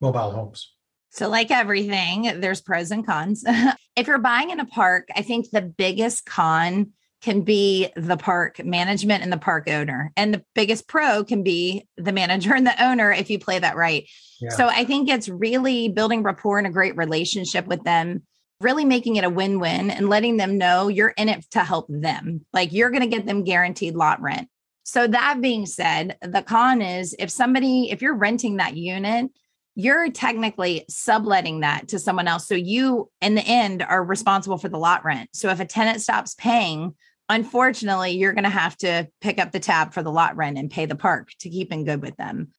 mobile 0.02 0.32
homes? 0.32 0.74
So, 1.12 1.28
like 1.28 1.51
everything, 1.51 2.39
there's 2.39 2.62
pros 2.62 2.92
and 2.92 3.06
cons. 3.06 3.44
if 3.96 4.08
you're 4.08 4.20
buying 4.20 4.51
in 4.51 4.60
a 4.60 4.66
park, 4.66 5.08
I 5.16 5.22
think 5.22 5.50
the 5.50 5.62
biggest 5.62 6.25
con 6.25 6.92
can 7.22 7.42
be 7.42 7.89
the 7.98 8.16
park 8.16 8.63
management 8.63 9.24
and 9.24 9.34
the 9.34 9.38
park 9.38 9.68
owner. 9.68 10.13
And 10.16 10.34
the 10.34 10.44
biggest 10.56 10.88
pro 10.88 11.24
can 11.24 11.44
be 11.44 11.88
the 11.98 12.13
manager 12.13 12.54
and 12.54 12.66
the 12.66 12.84
owner 12.84 13.12
if 13.12 13.30
you 13.30 13.39
play 13.39 13.60
that 13.60 13.75
right. 13.75 14.08
Yeah. 14.39 14.50
So, 14.51 14.68
I 14.68 14.86
think 14.86 15.10
it's 15.10 15.28
really 15.28 15.89
building 15.89 16.24
rapport 16.24 16.60
and 16.60 16.68
a 16.68 16.72
great 16.72 16.96
relationship 16.96 17.66
with 17.66 17.84
them, 17.84 18.24
really 18.62 18.86
making 18.86 19.16
it 19.16 19.24
a 19.24 19.30
win 19.30 19.60
win 19.60 19.89
and 19.89 20.10
letting 20.10 20.38
them 20.38 20.58
know 20.58 20.89
you're 20.89 21.10
in 21.10 21.28
it 21.28 21.44
to 21.51 21.63
help 21.63 21.88
them. 21.89 22.46
Like 22.54 22.72
you're 22.72 22.92
going 22.92 23.01
to 23.01 23.08
get 23.08 23.25
them 23.25 23.44
guaranteed 23.44 23.96
lot 23.96 24.22
rent. 24.22 24.48
So, 24.84 25.08
that 25.08 25.42
being 25.42 25.66
said, 25.66 26.18
the 26.22 26.44
con 26.44 26.84
is 26.84 27.16
if 27.18 27.32
somebody, 27.32 27.89
if 27.89 28.04
you're 28.04 28.16
renting 28.16 28.58
that 28.58 28.78
unit, 28.78 29.32
you're 29.76 30.12
technically 30.12 30.86
subletting 30.90 31.62
that 31.62 31.88
to 31.90 32.00
someone 32.00 32.28
else. 32.28 32.48
So 32.48 32.56
you, 32.56 33.10
in 33.22 33.36
the 33.36 33.44
end, 33.44 33.82
are 33.82 34.04
responsible 34.04 34.58
for 34.58 34.70
the 34.70 34.78
lot 34.78 35.06
rent. 35.06 35.30
So 35.34 35.50
if 35.50 35.60
a 35.60 35.66
tenant 35.66 36.02
stops 36.02 36.36
paying, 36.36 36.96
unfortunately, 37.30 38.12
you're 38.12 38.34
going 38.34 38.44
to 38.44 38.50
have 38.50 38.76
to 38.78 39.08
pick 39.22 39.40
up 39.40 39.52
the 39.52 39.60
tab 39.60 39.94
for 39.94 40.04
the 40.04 40.12
lot 40.12 40.36
rent 40.36 40.58
and 40.58 40.70
pay 40.70 40.86
the 40.86 40.96
park 40.96 41.30
to 41.40 41.50
keep 41.50 41.72
in 41.72 41.86
good 41.86 42.02
with 42.02 42.18
them. 42.18 42.50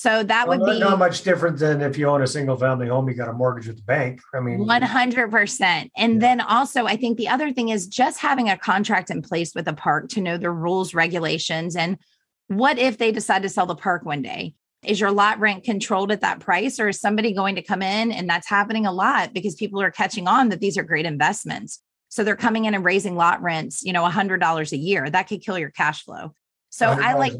So 0.00 0.22
that 0.22 0.48
well, 0.48 0.58
would 0.58 0.66
be 0.66 0.78
not 0.78 0.98
much 0.98 1.24
different 1.24 1.58
than 1.58 1.82
if 1.82 1.98
you 1.98 2.08
own 2.08 2.22
a 2.22 2.26
single 2.26 2.56
family 2.56 2.88
home, 2.88 3.06
you 3.06 3.14
got 3.14 3.28
a 3.28 3.34
mortgage 3.34 3.66
with 3.66 3.76
the 3.76 3.82
bank. 3.82 4.22
I 4.32 4.40
mean, 4.40 4.60
100%. 4.60 5.90
And 5.94 6.14
yeah. 6.14 6.18
then 6.18 6.40
also, 6.40 6.86
I 6.86 6.96
think 6.96 7.18
the 7.18 7.28
other 7.28 7.52
thing 7.52 7.68
is 7.68 7.86
just 7.86 8.18
having 8.18 8.48
a 8.48 8.56
contract 8.56 9.10
in 9.10 9.20
place 9.20 9.54
with 9.54 9.68
a 9.68 9.74
park 9.74 10.08
to 10.10 10.22
know 10.22 10.38
the 10.38 10.50
rules, 10.50 10.94
regulations, 10.94 11.76
and 11.76 11.98
what 12.46 12.78
if 12.78 12.96
they 12.96 13.12
decide 13.12 13.42
to 13.42 13.48
sell 13.48 13.66
the 13.66 13.74
park 13.74 14.04
one 14.04 14.22
day? 14.22 14.54
Is 14.84 15.00
your 15.00 15.10
lot 15.10 15.38
rent 15.38 15.64
controlled 15.64 16.10
at 16.10 16.22
that 16.22 16.40
price, 16.40 16.80
or 16.80 16.88
is 16.88 17.00
somebody 17.00 17.32
going 17.32 17.56
to 17.56 17.62
come 17.62 17.82
in? 17.82 18.12
And 18.12 18.28
that's 18.28 18.48
happening 18.48 18.86
a 18.86 18.92
lot 18.92 19.34
because 19.34 19.54
people 19.54 19.80
are 19.82 19.90
catching 19.90 20.26
on 20.26 20.48
that 20.48 20.60
these 20.60 20.78
are 20.78 20.82
great 20.82 21.06
investments. 21.06 21.80
So 22.08 22.24
they're 22.24 22.36
coming 22.36 22.64
in 22.64 22.74
and 22.74 22.84
raising 22.84 23.14
lot 23.14 23.42
rents, 23.42 23.82
you 23.84 23.92
know, 23.92 24.04
$100 24.08 24.72
a 24.72 24.76
year. 24.76 25.08
That 25.08 25.28
could 25.28 25.42
kill 25.42 25.58
your 25.58 25.70
cash 25.70 26.02
flow. 26.04 26.32
So 26.72 26.86
I 26.86 27.14
like 27.14 27.32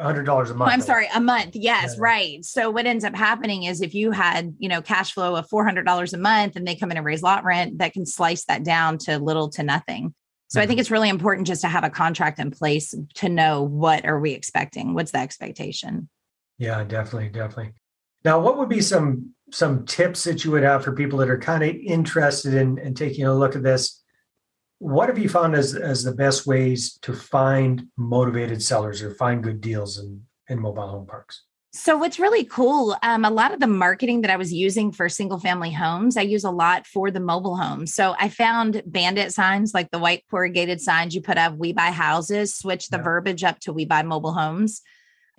hundred 0.00 0.24
dollars 0.24 0.50
a 0.50 0.54
month. 0.54 0.72
I'm 0.72 0.80
sorry, 0.80 1.06
a 1.14 1.20
month. 1.20 1.54
Yes, 1.54 1.94
yeah. 1.94 2.02
right. 2.02 2.44
So 2.44 2.70
what 2.70 2.86
ends 2.86 3.04
up 3.04 3.14
happening 3.14 3.64
is 3.64 3.82
if 3.82 3.94
you 3.94 4.12
had, 4.12 4.54
you 4.58 4.68
know, 4.68 4.80
cash 4.80 5.12
flow 5.12 5.36
of 5.36 5.46
four 5.48 5.64
hundred 5.64 5.84
dollars 5.84 6.14
a 6.14 6.18
month, 6.18 6.56
and 6.56 6.66
they 6.66 6.74
come 6.74 6.90
in 6.90 6.96
and 6.96 7.04
raise 7.04 7.22
lot 7.22 7.44
rent, 7.44 7.78
that 7.78 7.92
can 7.92 8.06
slice 8.06 8.46
that 8.46 8.64
down 8.64 8.96
to 8.98 9.18
little 9.18 9.50
to 9.50 9.62
nothing. 9.62 10.14
So 10.48 10.56
mm-hmm. 10.56 10.62
I 10.62 10.66
think 10.66 10.76
mm-hmm. 10.76 10.80
it's 10.80 10.90
really 10.90 11.10
important 11.10 11.46
just 11.46 11.60
to 11.60 11.68
have 11.68 11.84
a 11.84 11.90
contract 11.90 12.38
in 12.38 12.50
place 12.50 12.94
to 13.16 13.28
know 13.28 13.62
what 13.62 14.06
are 14.06 14.18
we 14.18 14.32
expecting, 14.32 14.94
what's 14.94 15.12
the 15.12 15.18
expectation. 15.18 16.08
Yeah, 16.58 16.82
definitely, 16.84 17.28
definitely. 17.28 17.74
Now, 18.24 18.40
what 18.40 18.58
would 18.58 18.68
be 18.68 18.80
some 18.80 19.34
some 19.50 19.84
tips 19.84 20.24
that 20.24 20.44
you 20.44 20.50
would 20.50 20.62
have 20.62 20.82
for 20.82 20.92
people 20.92 21.18
that 21.18 21.28
are 21.28 21.38
kind 21.38 21.62
of 21.62 21.74
interested 21.74 22.54
in, 22.54 22.78
in 22.78 22.94
taking 22.94 23.26
a 23.26 23.34
look 23.34 23.54
at 23.56 23.62
this? 23.62 24.02
What 24.78 25.08
have 25.08 25.18
you 25.18 25.28
found 25.28 25.54
as 25.54 25.74
as 25.74 26.04
the 26.04 26.14
best 26.14 26.46
ways 26.46 26.98
to 27.02 27.12
find 27.12 27.88
motivated 27.96 28.62
sellers 28.62 29.02
or 29.02 29.14
find 29.14 29.42
good 29.42 29.60
deals 29.60 29.98
in, 29.98 30.22
in 30.48 30.60
mobile 30.60 30.88
home 30.88 31.06
parks? 31.06 31.44
So 31.74 31.96
what's 31.96 32.18
really 32.18 32.44
cool, 32.44 32.94
um, 33.02 33.24
a 33.24 33.30
lot 33.30 33.54
of 33.54 33.58
the 33.58 33.66
marketing 33.66 34.20
that 34.20 34.30
I 34.30 34.36
was 34.36 34.52
using 34.52 34.92
for 34.92 35.08
single 35.08 35.38
family 35.38 35.70
homes, 35.70 36.18
I 36.18 36.22
use 36.22 36.44
a 36.44 36.50
lot 36.50 36.86
for 36.86 37.10
the 37.10 37.18
mobile 37.18 37.56
homes. 37.56 37.94
So 37.94 38.14
I 38.20 38.28
found 38.28 38.82
bandit 38.84 39.32
signs 39.32 39.72
like 39.72 39.90
the 39.90 39.98
white 39.98 40.22
corrugated 40.30 40.82
signs 40.82 41.14
you 41.14 41.22
put 41.22 41.38
up, 41.38 41.56
we 41.56 41.72
buy 41.72 41.90
houses, 41.90 42.54
switch 42.54 42.88
the 42.88 42.98
yeah. 42.98 43.04
verbiage 43.04 43.42
up 43.42 43.58
to 43.60 43.72
we 43.72 43.86
buy 43.86 44.02
mobile 44.02 44.34
homes. 44.34 44.82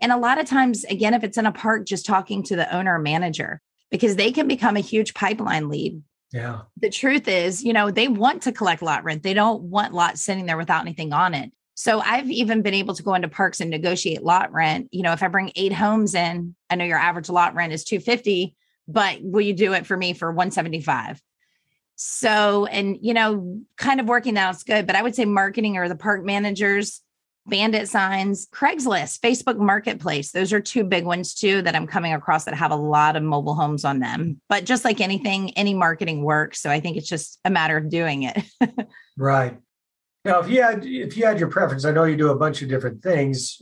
And 0.02 0.12
a 0.12 0.18
lot 0.18 0.40
of 0.40 0.46
times, 0.46 0.84
again, 0.86 1.14
if 1.14 1.24
it's 1.24 1.38
in 1.38 1.46
a 1.46 1.52
park, 1.52 1.86
just 1.86 2.06
talking 2.06 2.44
to 2.44 2.56
the 2.56 2.74
owner 2.76 2.96
or 2.96 3.00
manager 3.00 3.62
because 3.90 4.16
they 4.16 4.32
can 4.32 4.48
become 4.48 4.76
a 4.76 4.82
huge 4.82 5.14
pipeline 5.14 5.70
lead. 5.70 6.02
Yeah. 6.32 6.62
The 6.82 6.90
truth 6.90 7.28
is, 7.28 7.64
you 7.64 7.74
know, 7.74 7.92
they 7.92 8.08
want 8.08 8.42
to 8.44 8.52
collect 8.52 8.82
lot 8.82 9.04
rent. 9.04 9.22
They 9.22 9.36
don't 9.36 9.64
want 9.64 9.94
lots 9.94 10.22
sitting 10.22 10.48
there 10.48 10.58
without 10.58 10.82
anything 10.82 11.14
on 11.14 11.36
it. 11.36 11.52
So 11.76 12.00
I've 12.00 12.30
even 12.30 12.62
been 12.62 12.74
able 12.74 12.96
to 12.96 13.04
go 13.04 13.14
into 13.14 13.28
parks 13.28 13.62
and 13.62 13.70
negotiate 13.70 14.24
lot 14.24 14.52
rent. 14.52 14.90
You 14.92 15.04
know, 15.04 15.14
if 15.14 15.24
I 15.24 15.28
bring 15.28 15.52
eight 15.56 15.74
homes 15.74 16.16
in, 16.16 16.56
I 16.70 16.76
know 16.76 16.86
your 16.86 16.98
average 16.98 17.30
lot 17.30 17.56
rent 17.56 17.74
is 17.74 17.84
250, 17.84 18.56
but 18.88 19.20
will 19.22 19.42
you 19.42 19.54
do 19.54 19.74
it 19.74 19.86
for 19.86 19.96
me 19.96 20.14
for 20.14 20.32
175? 20.32 21.22
So, 21.96 22.66
and 22.66 22.98
you 23.02 23.14
know, 23.14 23.62
kind 23.78 24.00
of 24.00 24.08
working 24.08 24.34
that 24.34 24.48
out's 24.50 24.64
good, 24.64 24.88
but 24.88 24.96
I 24.96 25.02
would 25.02 25.16
say 25.16 25.26
marketing 25.26 25.78
or 25.78 25.88
the 25.88 25.96
park 25.96 26.24
managers, 26.24 27.02
bandit 27.46 27.90
signs, 27.90 28.48
Craigslist, 28.48 29.20
Facebook 29.20 29.58
Marketplace. 29.58 30.32
Those 30.32 30.54
are 30.54 30.60
two 30.60 30.84
big 30.84 31.06
ones 31.06 31.34
too 31.34 31.62
that 31.64 31.76
I'm 31.76 31.88
coming 31.88 32.14
across 32.14 32.46
that 32.46 32.54
have 32.54 32.72
a 32.72 32.76
lot 32.76 33.16
of 33.16 33.24
mobile 33.24 33.56
homes 33.56 33.84
on 33.84 34.00
them. 34.00 34.40
But 34.50 34.66
just 34.66 34.86
like 34.86 35.02
anything, 35.02 35.52
any 35.58 35.74
marketing 35.74 36.24
works. 36.24 36.62
So 36.62 36.70
I 36.70 36.80
think 36.80 36.98
it's 36.98 37.10
just 37.10 37.40
a 37.44 37.50
matter 37.50 37.78
of 37.78 37.90
doing 37.90 38.24
it. 38.24 38.44
right. 39.18 39.58
Now, 40.26 40.40
if 40.40 40.50
you 40.50 40.62
had 40.62 40.86
if 40.86 41.18
you 41.18 41.26
had 41.26 41.40
your 41.40 41.50
preference, 41.50 41.84
I 41.84 41.92
know 41.92 42.06
you 42.06 42.16
do 42.16 42.30
a 42.30 42.38
bunch 42.38 42.62
of 42.62 42.70
different 42.70 43.04
things, 43.04 43.62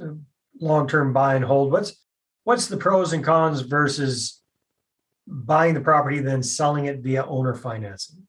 long 0.59 0.87
term 0.87 1.11
buy 1.11 1.35
and 1.35 1.43
hold. 1.43 1.71
What's 1.71 1.95
what's 2.43 2.67
the 2.67 2.77
pros 2.77 3.13
and 3.13 3.23
cons 3.23 3.61
versus 3.61 4.41
buying 5.27 5.73
the 5.73 5.81
property 5.81 6.19
then 6.19 6.43
selling 6.43 6.85
it 6.85 6.99
via 6.99 7.25
owner 7.25 7.55
financing? 7.55 8.27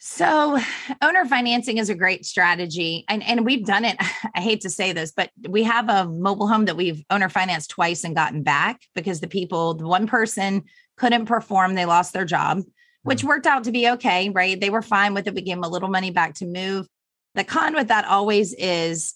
So, 0.00 0.58
owner 1.02 1.24
financing 1.24 1.78
is 1.78 1.90
a 1.90 1.94
great 1.94 2.24
strategy. 2.24 3.04
And, 3.08 3.22
and 3.24 3.44
we've 3.44 3.64
done 3.64 3.84
it. 3.84 3.96
I 4.34 4.40
hate 4.40 4.60
to 4.60 4.70
say 4.70 4.92
this, 4.92 5.10
but 5.10 5.30
we 5.48 5.64
have 5.64 5.88
a 5.88 6.08
mobile 6.08 6.46
home 6.46 6.66
that 6.66 6.76
we've 6.76 7.04
owner 7.10 7.28
financed 7.28 7.70
twice 7.70 8.04
and 8.04 8.14
gotten 8.14 8.42
back 8.44 8.80
because 8.94 9.20
the 9.20 9.26
people, 9.26 9.74
the 9.74 9.88
one 9.88 10.06
person 10.06 10.62
couldn't 10.96 11.26
perform, 11.26 11.74
they 11.74 11.84
lost 11.84 12.12
their 12.12 12.24
job, 12.24 12.62
which 13.02 13.22
mm. 13.22 13.28
worked 13.28 13.46
out 13.46 13.64
to 13.64 13.72
be 13.72 13.88
okay, 13.90 14.30
right? 14.30 14.60
They 14.60 14.70
were 14.70 14.82
fine 14.82 15.14
with 15.14 15.26
it. 15.26 15.34
We 15.34 15.42
gave 15.42 15.56
them 15.56 15.64
a 15.64 15.68
little 15.68 15.88
money 15.88 16.12
back 16.12 16.34
to 16.34 16.46
move. 16.46 16.86
The 17.34 17.44
con 17.44 17.74
with 17.74 17.88
that 17.88 18.04
always 18.04 18.54
is 18.54 19.14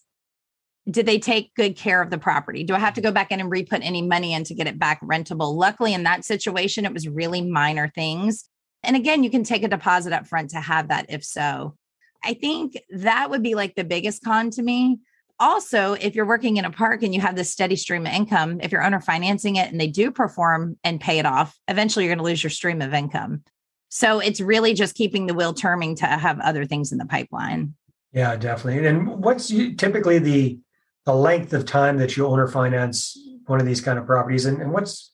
did 0.91 1.07
they 1.07 1.21
take 1.21 1.55
good 1.55 1.77
care 1.77 2.03
of 2.03 2.11
the 2.11 2.19
property? 2.19 2.65
Do 2.65 2.75
I 2.75 2.81
have 2.81 2.95
to 2.95 3.01
go 3.01 3.13
back 3.13 3.31
in 3.31 3.39
and 3.39 3.51
re 3.51 3.65
put 3.65 3.83
any 3.83 4.03
money 4.03 4.33
in 4.33 4.43
to 4.45 4.55
get 4.55 4.67
it 4.67 4.81
back 4.81 5.01
rentable? 5.01 5.55
Luckily, 5.55 5.95
in 5.95 6.03
that 6.03 6.25
situation, 6.25 6.85
it 6.85 6.93
was 6.93 7.07
really 7.07 7.41
minor 7.41 7.89
things. 7.89 8.49
And 8.83 8.97
again, 8.97 9.23
you 9.23 9.31
can 9.31 9.45
take 9.45 9.63
a 9.63 9.69
deposit 9.69 10.13
up 10.13 10.27
front 10.27 10.51
to 10.51 10.61
have 10.61 10.89
that 10.89 11.07
if 11.09 11.25
so. 11.25 11.77
I 12.25 12.35
think 12.35 12.79
that 12.91 13.31
would 13.31 13.43
be 13.43 13.55
like 13.55 13.75
the 13.75 13.85
biggest 13.85 14.23
con 14.23 14.51
to 14.51 14.63
me. 14.63 15.01
Also, 15.41 15.95
if 15.95 16.15
you're 16.15 16.27
working 16.27 16.57
in 16.57 16.65
a 16.65 16.71
park 16.71 17.03
and 17.03 17.15
you 17.15 17.21
have 17.21 17.35
this 17.35 17.51
steady 17.51 17.75
stream 17.75 18.07
of 18.07 18.13
income, 18.13 18.61
if 18.61 18.71
you're 18.71 18.85
owner 18.85 19.01
financing 19.01 19.57
it 19.57 19.71
and 19.71 19.81
they 19.81 19.89
do 19.89 20.11
perform 20.11 20.79
and 20.85 21.01
pay 21.01 21.19
it 21.19 21.27
off, 21.27 21.59
eventually 21.67 22.05
you're 22.05 22.15
going 22.15 22.25
to 22.25 22.31
lose 22.31 22.43
your 22.43 22.51
stream 22.51 22.81
of 22.81 22.95
income. 22.95 23.43
So 23.89 24.21
it's 24.21 24.41
really 24.41 24.73
just 24.73 24.95
keeping 24.95 25.27
the 25.27 25.35
wheel 25.35 25.53
turning 25.53 25.97
to 25.97 26.07
have 26.07 26.39
other 26.41 26.65
things 26.65 26.93
in 26.93 26.99
the 26.99 27.07
pipeline. 27.07 27.75
Yeah, 28.13 28.37
definitely. 28.37 28.87
And 28.87 29.23
what's 29.23 29.49
typically 29.49 30.19
the 30.19 30.59
the 31.05 31.15
length 31.15 31.53
of 31.53 31.67
time 31.67 31.99
that 31.99 32.17
you 32.17 32.27
owner 32.27 32.47
finance 32.47 33.19
one 33.47 33.61
of 33.61 33.67
these 33.67 33.81
kind 33.81 33.99
of 33.99 34.07
properties, 34.07 34.47
and, 34.47 34.63
and 34.63 34.73
what's 34.73 35.13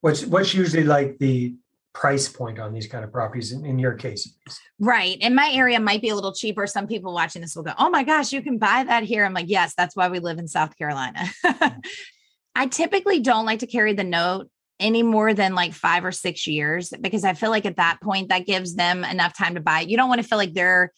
what's 0.00 0.26
what's 0.26 0.52
usually 0.52 0.84
like 0.84 1.16
the 1.18 1.54
price 1.94 2.28
point 2.28 2.58
on 2.58 2.72
these 2.72 2.86
kind 2.86 3.04
of 3.04 3.12
properties 3.12 3.52
in, 3.52 3.64
in 3.64 3.78
your 3.78 3.94
case? 3.94 4.36
Right. 4.78 5.16
In 5.20 5.34
my 5.34 5.50
area 5.52 5.80
might 5.80 6.02
be 6.02 6.10
a 6.10 6.14
little 6.14 6.34
cheaper. 6.34 6.66
Some 6.66 6.86
people 6.86 7.14
watching 7.14 7.40
this 7.40 7.56
will 7.56 7.62
go, 7.62 7.72
"Oh 7.78 7.88
my 7.88 8.02
gosh, 8.02 8.32
you 8.32 8.42
can 8.42 8.58
buy 8.58 8.84
that 8.84 9.04
here." 9.04 9.24
I'm 9.24 9.32
like, 9.32 9.48
"Yes, 9.48 9.74
that's 9.76 9.96
why 9.96 10.08
we 10.08 10.18
live 10.18 10.38
in 10.38 10.48
South 10.48 10.76
Carolina." 10.76 11.24
Mm. 11.44 11.84
I 12.56 12.66
typically 12.66 13.20
don't 13.20 13.46
like 13.46 13.60
to 13.60 13.66
carry 13.66 13.94
the 13.94 14.04
note 14.04 14.48
any 14.80 15.02
more 15.02 15.34
than 15.34 15.54
like 15.54 15.72
five 15.72 16.04
or 16.04 16.12
six 16.12 16.46
years 16.46 16.92
because 17.00 17.24
I 17.24 17.34
feel 17.34 17.50
like 17.50 17.66
at 17.66 17.76
that 17.76 18.00
point 18.02 18.28
that 18.28 18.46
gives 18.46 18.74
them 18.74 19.04
enough 19.04 19.36
time 19.36 19.54
to 19.54 19.60
buy. 19.60 19.80
You 19.80 19.96
don't 19.96 20.08
want 20.08 20.20
to 20.20 20.26
feel 20.26 20.38
like 20.38 20.52
they're 20.52 20.92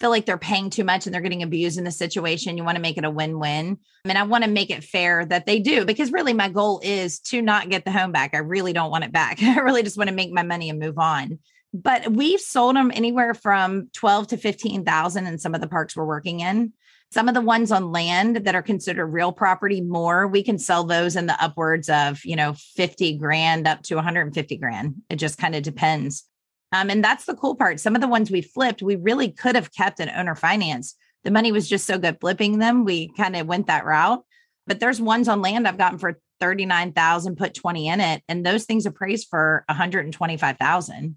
feel 0.00 0.10
like 0.10 0.26
they're 0.26 0.38
paying 0.38 0.70
too 0.70 0.84
much 0.84 1.06
and 1.06 1.14
they're 1.14 1.22
getting 1.22 1.42
abused 1.42 1.78
in 1.78 1.84
the 1.84 1.90
situation. 1.90 2.56
You 2.56 2.64
want 2.64 2.76
to 2.76 2.82
make 2.82 2.98
it 2.98 3.04
a 3.04 3.10
win 3.10 3.38
win. 3.38 3.78
I 4.04 4.08
mean, 4.08 4.16
I 4.16 4.22
want 4.22 4.44
to 4.44 4.50
make 4.50 4.70
it 4.70 4.84
fair 4.84 5.24
that 5.26 5.46
they 5.46 5.58
do 5.58 5.84
because 5.84 6.12
really 6.12 6.32
my 6.32 6.48
goal 6.48 6.80
is 6.82 7.18
to 7.20 7.42
not 7.42 7.68
get 7.68 7.84
the 7.84 7.90
home 7.90 8.12
back. 8.12 8.34
I 8.34 8.38
really 8.38 8.72
don't 8.72 8.90
want 8.90 9.04
it 9.04 9.12
back. 9.12 9.42
I 9.42 9.58
really 9.58 9.82
just 9.82 9.98
want 9.98 10.08
to 10.08 10.14
make 10.14 10.32
my 10.32 10.42
money 10.42 10.70
and 10.70 10.78
move 10.78 10.98
on. 10.98 11.38
But 11.74 12.10
we've 12.12 12.40
sold 12.40 12.76
them 12.76 12.90
anywhere 12.94 13.34
from 13.34 13.88
12 13.94 14.28
to 14.28 14.36
15,000 14.36 15.26
in 15.26 15.38
some 15.38 15.54
of 15.54 15.60
the 15.60 15.68
parks 15.68 15.96
we're 15.96 16.06
working 16.06 16.40
in. 16.40 16.72
Some 17.10 17.28
of 17.28 17.34
the 17.34 17.40
ones 17.40 17.72
on 17.72 17.90
land 17.90 18.36
that 18.36 18.54
are 18.54 18.62
considered 18.62 19.06
real 19.06 19.32
property 19.32 19.80
more, 19.80 20.26
we 20.26 20.42
can 20.42 20.58
sell 20.58 20.84
those 20.84 21.16
in 21.16 21.26
the 21.26 21.42
upwards 21.42 21.88
of, 21.88 22.22
you 22.24 22.36
know, 22.36 22.54
50 22.76 23.16
grand 23.16 23.66
up 23.66 23.82
to 23.84 23.94
150 23.94 24.56
grand. 24.58 24.94
It 25.08 25.16
just 25.16 25.38
kind 25.38 25.54
of 25.54 25.62
depends. 25.62 26.24
Um, 26.72 26.90
and 26.90 27.02
that's 27.02 27.24
the 27.24 27.34
cool 27.34 27.54
part. 27.54 27.80
Some 27.80 27.94
of 27.94 28.00
the 28.00 28.08
ones 28.08 28.30
we 28.30 28.42
flipped, 28.42 28.82
we 28.82 28.96
really 28.96 29.30
could 29.30 29.54
have 29.54 29.72
kept 29.72 30.00
an 30.00 30.10
owner 30.10 30.34
finance. 30.34 30.94
The 31.24 31.30
money 31.30 31.50
was 31.52 31.68
just 31.68 31.86
so 31.86 31.98
good 31.98 32.20
flipping 32.20 32.58
them. 32.58 32.84
We 32.84 33.10
kind 33.16 33.36
of 33.36 33.46
went 33.46 33.66
that 33.66 33.84
route. 33.84 34.22
But 34.66 34.80
there's 34.80 35.00
ones 35.00 35.28
on 35.28 35.40
land 35.40 35.66
I've 35.66 35.78
gotten 35.78 35.98
for 35.98 36.18
39,000, 36.40 37.36
put 37.36 37.54
20 37.54 37.88
in 37.88 38.00
it, 38.00 38.22
and 38.28 38.44
those 38.44 38.64
things 38.64 38.86
appraised 38.86 39.28
for 39.28 39.64
125,000. 39.68 41.16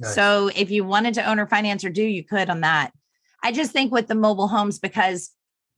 Nice. 0.00 0.14
So 0.14 0.50
if 0.54 0.70
you 0.70 0.84
wanted 0.84 1.14
to 1.14 1.28
owner 1.28 1.46
finance 1.46 1.84
or 1.84 1.90
do, 1.90 2.02
you 2.02 2.24
could 2.24 2.50
on 2.50 2.62
that. 2.62 2.92
I 3.42 3.52
just 3.52 3.72
think 3.72 3.92
with 3.92 4.08
the 4.08 4.14
mobile 4.14 4.48
homes, 4.48 4.78
because 4.78 5.30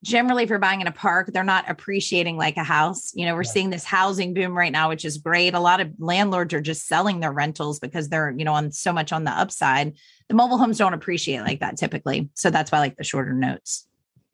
generally 0.05 0.45
if 0.45 0.50
you're 0.50 0.59
buying 0.59 0.81
in 0.81 0.87
a 0.87 0.93
park 0.93 1.31
they're 1.33 1.45
not 1.45 1.69
appreciating 1.69 2.37
like 2.37 2.57
a 2.57 2.64
house. 2.64 3.12
You 3.14 3.26
know 3.26 3.35
we're 3.35 3.43
yeah. 3.43 3.50
seeing 3.50 3.71
this 3.71 3.85
housing 3.85 4.35
boom 4.35 4.57
right 4.57 4.73
now 4.73 4.88
which 4.88 5.05
is 5.05 5.19
great. 5.19 5.55
A 5.55 5.61
lot 5.61 5.81
of 5.81 5.93
landlords 5.99 6.55
are 6.55 6.61
just 6.61 6.87
selling 6.87 7.21
their 7.21 7.33
rentals 7.33 7.78
because 7.78 8.09
they're 8.09 8.31
you 8.31 8.45
know 8.45 8.55
on 8.55 8.73
so 8.73 8.93
much 8.93 9.12
on 9.12 9.25
the 9.25 9.31
upside. 9.31 9.95
The 10.28 10.35
mobile 10.35 10.59
homes 10.59 10.78
don't 10.78 10.95
appreciate 10.95 11.40
like 11.40 11.61
that 11.61 11.76
typically. 11.76 12.31
So 12.35 12.50
that's 12.50 12.71
why 12.71 12.78
I 12.78 12.81
like 12.83 12.97
the 12.97 13.05
shorter 13.05 13.33
notes. 13.33 13.87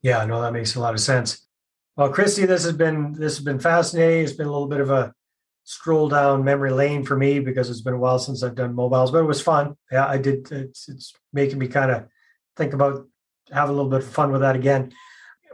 Yeah 0.02 0.25
no 0.25 0.40
that 0.42 0.52
makes 0.52 0.75
a 0.75 0.80
lot 0.80 0.94
of 0.94 1.00
sense. 1.00 1.47
Well 1.97 2.12
christy 2.12 2.47
this 2.47 2.64
has 2.64 2.76
been 2.76 3.12
this 3.12 3.37
has 3.37 3.44
been 3.44 3.61
fascinating. 3.61 4.25
It's 4.25 4.33
been 4.33 4.47
a 4.47 4.52
little 4.52 4.68
bit 4.68 4.80
of 4.80 4.90
a 4.90 5.14
stroll 5.66 6.11
down 6.11 6.44
memory 6.44 6.71
lane 6.71 7.04
for 7.04 7.16
me 7.16 7.40
because 7.40 7.71
it's 7.71 7.80
been 7.80 7.94
a 7.94 7.99
while 7.99 8.18
since 8.18 8.42
i've 8.42 8.54
done 8.54 8.75
mobiles 8.75 9.11
but 9.11 9.21
it 9.21 9.26
was 9.26 9.40
fun. 9.40 9.75
Yeah 9.90 10.06
i 10.06 10.18
did 10.18 10.52
it's, 10.52 10.90
it's 10.90 11.14
making 11.33 11.59
me 11.59 11.68
kind 11.68 11.90
of 11.90 12.06
think 12.54 12.75
about 12.75 13.09
have 13.50 13.71
a 13.71 13.73
little 13.73 13.88
bit 13.88 14.00
of 14.00 14.06
fun 14.06 14.30
with 14.30 14.42
that 14.42 14.56
again 14.56 14.92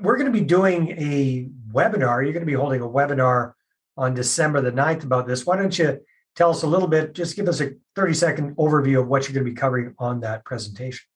we're 0.03 0.17
going 0.17 0.33
to 0.33 0.39
be 0.39 0.45
doing 0.45 0.91
a 0.91 1.49
webinar. 1.73 2.23
You're 2.23 2.33
going 2.33 2.41
to 2.41 2.47
be 2.47 2.55
holding 2.55 2.81
a 2.81 2.89
webinar 2.89 3.53
on 3.97 4.15
December 4.15 4.61
the 4.61 4.73
9th 4.73 5.05
about 5.05 5.27
this. 5.27 5.47
Why 5.47 5.57
don't 5.57 5.77
you 5.79 6.01
tell 6.35 6.51
us 6.51 6.63
a 6.63 6.67
little 6.67 6.89
bit, 6.89 7.15
just 7.15 7.37
give 7.37 7.49
us 7.49 7.61
a 7.61 7.73
30 7.97 8.15
second 8.15 8.57
overview 8.57 9.01
of 9.01 9.09
what 9.09 9.25
you're 9.25 9.35
going 9.35 9.45
to 9.45 9.51
be 9.51 9.57
covering 9.57 9.95
on 9.99 10.21
that 10.21 10.45
presentation. 10.45 11.07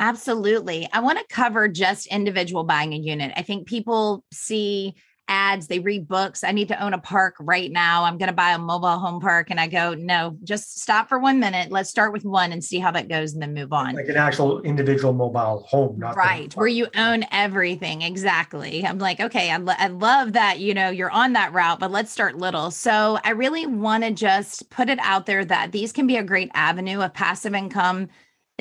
Absolutely. 0.00 0.88
I 0.92 1.00
want 1.00 1.18
to 1.18 1.24
cover 1.32 1.68
just 1.68 2.06
individual 2.08 2.64
buying 2.64 2.92
a 2.92 2.96
unit. 2.96 3.32
I 3.36 3.42
think 3.42 3.68
people 3.68 4.24
see 4.32 4.94
ads, 5.32 5.66
they 5.66 5.78
read 5.78 6.06
books. 6.06 6.44
I 6.44 6.52
need 6.52 6.68
to 6.68 6.84
own 6.84 6.92
a 6.92 6.98
park 6.98 7.36
right 7.40 7.72
now. 7.72 8.04
I'm 8.04 8.18
going 8.18 8.28
to 8.28 8.34
buy 8.34 8.50
a 8.50 8.58
mobile 8.58 8.98
home 8.98 9.18
park. 9.18 9.48
And 9.48 9.58
I 9.58 9.66
go, 9.66 9.94
no, 9.94 10.36
just 10.44 10.80
stop 10.80 11.08
for 11.08 11.18
one 11.18 11.40
minute. 11.40 11.72
Let's 11.72 11.88
start 11.88 12.12
with 12.12 12.22
one 12.24 12.52
and 12.52 12.62
see 12.62 12.78
how 12.78 12.90
that 12.90 13.08
goes 13.08 13.32
and 13.32 13.40
then 13.40 13.54
move 13.54 13.72
on. 13.72 13.94
Like 13.94 14.08
an 14.08 14.18
actual 14.18 14.60
individual 14.60 15.14
mobile 15.14 15.64
home, 15.66 15.98
not 15.98 16.16
right, 16.16 16.54
where 16.54 16.66
you 16.66 16.86
own 16.94 17.24
everything. 17.32 18.02
Exactly. 18.02 18.84
I'm 18.84 18.98
like, 18.98 19.20
okay, 19.20 19.50
I, 19.50 19.56
lo- 19.56 19.74
I 19.78 19.86
love 19.86 20.34
that, 20.34 20.60
you 20.60 20.74
know, 20.74 20.90
you're 20.90 21.10
on 21.10 21.32
that 21.32 21.54
route, 21.54 21.80
but 21.80 21.90
let's 21.90 22.12
start 22.12 22.36
little. 22.36 22.70
So 22.70 23.18
I 23.24 23.30
really 23.30 23.64
want 23.64 24.04
to 24.04 24.10
just 24.10 24.68
put 24.68 24.90
it 24.90 24.98
out 25.00 25.24
there 25.24 25.46
that 25.46 25.72
these 25.72 25.92
can 25.92 26.06
be 26.06 26.16
a 26.18 26.22
great 26.22 26.50
avenue 26.52 27.00
of 27.00 27.14
passive 27.14 27.54
income 27.54 28.08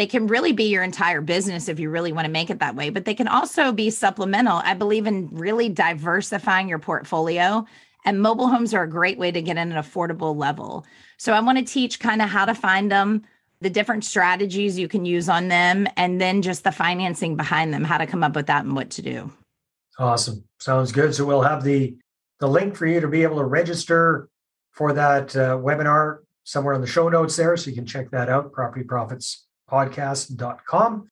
they 0.01 0.07
can 0.07 0.25
really 0.25 0.51
be 0.51 0.63
your 0.63 0.81
entire 0.81 1.21
business 1.21 1.69
if 1.69 1.79
you 1.79 1.91
really 1.91 2.11
want 2.11 2.25
to 2.25 2.31
make 2.31 2.49
it 2.49 2.57
that 2.57 2.75
way, 2.75 2.89
but 2.89 3.05
they 3.05 3.13
can 3.13 3.27
also 3.27 3.71
be 3.71 3.91
supplemental. 3.91 4.59
I 4.65 4.73
believe 4.73 5.05
in 5.05 5.29
really 5.31 5.69
diversifying 5.69 6.67
your 6.67 6.79
portfolio, 6.79 7.67
and 8.03 8.19
mobile 8.19 8.47
homes 8.47 8.73
are 8.73 8.81
a 8.81 8.89
great 8.89 9.19
way 9.19 9.29
to 9.31 9.43
get 9.43 9.57
in 9.57 9.71
an 9.71 9.77
affordable 9.77 10.35
level. 10.35 10.87
So 11.17 11.33
I 11.33 11.39
want 11.39 11.59
to 11.59 11.63
teach 11.63 11.99
kind 11.99 12.19
of 12.19 12.29
how 12.29 12.45
to 12.45 12.55
find 12.55 12.91
them, 12.91 13.21
the 13.59 13.69
different 13.69 14.03
strategies 14.03 14.79
you 14.79 14.87
can 14.87 15.05
use 15.05 15.29
on 15.29 15.49
them, 15.49 15.85
and 15.97 16.19
then 16.19 16.41
just 16.41 16.63
the 16.63 16.71
financing 16.71 17.37
behind 17.37 17.71
them, 17.71 17.83
how 17.83 17.99
to 17.99 18.07
come 18.07 18.23
up 18.23 18.35
with 18.35 18.47
that 18.47 18.65
and 18.65 18.75
what 18.75 18.89
to 18.89 19.03
do. 19.03 19.31
Awesome. 19.99 20.43
Sounds 20.57 20.91
good. 20.91 21.13
So 21.13 21.25
we'll 21.25 21.43
have 21.43 21.63
the 21.63 21.95
the 22.39 22.47
link 22.47 22.75
for 22.75 22.87
you 22.87 23.01
to 23.01 23.07
be 23.07 23.21
able 23.21 23.37
to 23.37 23.45
register 23.45 24.29
for 24.71 24.93
that 24.93 25.35
uh, 25.35 25.57
webinar 25.57 26.21
somewhere 26.43 26.73
in 26.73 26.81
the 26.81 26.87
show 26.87 27.07
notes 27.07 27.35
there. 27.35 27.55
So 27.55 27.69
you 27.69 27.75
can 27.75 27.85
check 27.85 28.09
that 28.09 28.29
out, 28.29 28.51
propertyprofitspodcast.com. 29.71 31.09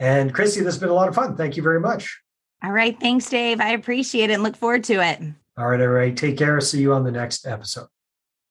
And 0.00 0.32
Christy, 0.32 0.60
this 0.60 0.74
has 0.74 0.78
been 0.78 0.90
a 0.90 0.94
lot 0.94 1.08
of 1.08 1.14
fun. 1.14 1.36
Thank 1.36 1.56
you 1.56 1.62
very 1.62 1.80
much. 1.80 2.20
All 2.62 2.72
right. 2.72 2.98
Thanks, 2.98 3.28
Dave. 3.28 3.60
I 3.60 3.70
appreciate 3.70 4.30
it 4.30 4.34
and 4.34 4.42
look 4.42 4.56
forward 4.56 4.84
to 4.84 4.94
it. 4.94 5.20
All 5.56 5.68
right. 5.68 5.80
All 5.80 5.88
right. 5.88 6.16
Take 6.16 6.36
care. 6.36 6.60
See 6.60 6.80
you 6.80 6.92
on 6.92 7.04
the 7.04 7.10
next 7.10 7.46
episode. 7.46 7.88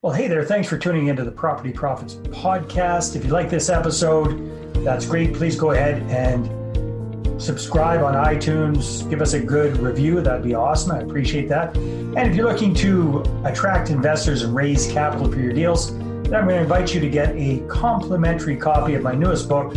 Well, 0.02 0.14
hey 0.14 0.28
there. 0.28 0.44
Thanks 0.44 0.70
for 0.70 0.78
tuning 0.78 1.08
into 1.08 1.24
the 1.24 1.32
Property 1.32 1.72
Profits 1.72 2.16
podcast. 2.16 3.16
If 3.16 3.26
you 3.26 3.32
like 3.32 3.50
this 3.50 3.70
episode, 3.70 4.74
that's 4.84 5.06
great. 5.06 5.34
Please 5.34 5.56
go 5.56 5.72
ahead 5.72 6.04
and 6.04 7.42
subscribe 7.42 8.04
on 8.04 8.14
iTunes. 8.14 9.10
Give 9.10 9.22
us 9.22 9.34
a 9.34 9.40
good 9.40 9.78
review. 9.78 10.22
That'd 10.22 10.44
be 10.44 10.54
awesome. 10.54 10.92
I 10.92 11.00
appreciate 11.00 11.50
that. 11.50 11.76
And 11.76 12.20
if 12.20 12.36
you're 12.36 12.52
looking 12.52 12.74
to 12.76 13.24
attract 13.44 13.90
investors 13.90 14.44
and 14.44 14.56
raise 14.56 14.88
capital 14.92 15.32
for 15.32 15.40
your 15.40 15.54
deals, 15.54 15.92
I'm 16.28 16.46
going 16.46 16.58
to 16.58 16.62
invite 16.62 16.94
you 16.94 17.00
to 17.00 17.10
get 17.10 17.34
a 17.38 17.60
complimentary 17.70 18.58
copy 18.58 18.96
of 18.96 19.02
my 19.02 19.16
newest 19.16 19.48
book, 19.48 19.72